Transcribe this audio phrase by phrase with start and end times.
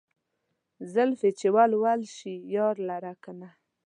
[0.93, 3.49] زلفې چې ول ول شي يار لره کنه